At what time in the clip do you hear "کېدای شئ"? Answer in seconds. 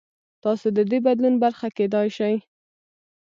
1.77-2.35